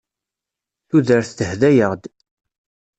Tudert 0.87 1.35
tehda-aɣ-d. 1.39 2.03